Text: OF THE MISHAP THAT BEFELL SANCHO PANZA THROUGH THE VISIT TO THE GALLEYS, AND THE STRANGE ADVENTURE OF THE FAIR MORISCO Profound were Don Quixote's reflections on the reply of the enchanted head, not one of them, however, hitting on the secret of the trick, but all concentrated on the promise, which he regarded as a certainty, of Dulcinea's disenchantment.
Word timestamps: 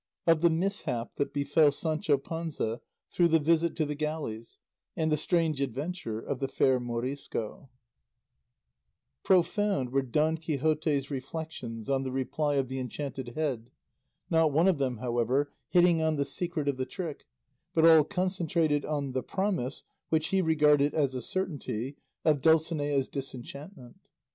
OF 0.25 0.41
THE 0.41 0.49
MISHAP 0.49 1.13
THAT 1.13 1.31
BEFELL 1.31 1.69
SANCHO 1.71 2.17
PANZA 2.17 2.81
THROUGH 3.11 3.27
THE 3.27 3.37
VISIT 3.39 3.75
TO 3.75 3.85
THE 3.85 3.93
GALLEYS, 3.93 4.57
AND 4.97 5.11
THE 5.11 5.15
STRANGE 5.15 5.61
ADVENTURE 5.61 6.19
OF 6.21 6.39
THE 6.39 6.47
FAIR 6.47 6.79
MORISCO 6.79 7.69
Profound 9.23 9.91
were 9.91 10.01
Don 10.01 10.37
Quixote's 10.37 11.11
reflections 11.11 11.87
on 11.87 12.01
the 12.01 12.09
reply 12.11 12.55
of 12.55 12.67
the 12.67 12.79
enchanted 12.79 13.33
head, 13.35 13.69
not 14.31 14.51
one 14.51 14.67
of 14.67 14.79
them, 14.79 14.97
however, 14.97 15.51
hitting 15.69 16.01
on 16.01 16.15
the 16.15 16.25
secret 16.25 16.67
of 16.67 16.77
the 16.77 16.87
trick, 16.87 17.27
but 17.75 17.85
all 17.85 18.03
concentrated 18.03 18.83
on 18.83 19.11
the 19.11 19.21
promise, 19.21 19.83
which 20.09 20.29
he 20.29 20.41
regarded 20.41 20.95
as 20.95 21.13
a 21.13 21.21
certainty, 21.21 21.95
of 22.25 22.41
Dulcinea's 22.41 23.07
disenchantment. 23.07 23.97